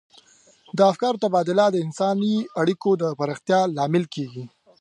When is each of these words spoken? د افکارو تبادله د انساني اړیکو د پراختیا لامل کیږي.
د 0.77 0.79
افکارو 0.91 1.21
تبادله 1.23 1.65
د 1.71 1.75
انساني 1.85 2.35
اړیکو 2.61 2.89
د 3.01 3.03
پراختیا 3.19 3.59
لامل 3.77 4.05
کیږي. 4.15 4.43